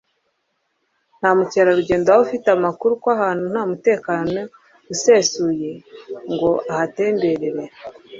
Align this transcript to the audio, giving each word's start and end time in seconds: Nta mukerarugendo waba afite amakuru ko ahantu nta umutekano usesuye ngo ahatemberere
Nta 1.19 1.29
mukerarugendo 1.37 2.07
waba 2.09 2.23
afite 2.27 2.47
amakuru 2.51 2.91
ko 3.01 3.07
ahantu 3.17 3.43
nta 3.51 3.61
umutekano 3.67 4.41
usesuye 4.93 5.71
ngo 6.31 6.51
ahatemberere 6.71 7.63